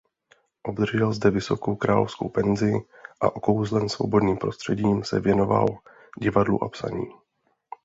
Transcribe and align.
Obdržel 0.63 1.13
zde 1.13 1.31
vysokou 1.31 1.75
královskou 1.75 2.29
penzi 2.29 2.73
a 3.21 3.35
okouzlen 3.35 3.89
svobodným 3.89 4.37
prostředím 4.37 5.03
se 5.03 5.19
věnoval 5.19 5.65
divadlu 6.19 6.63
a 6.63 6.69
psaní. 6.69 7.05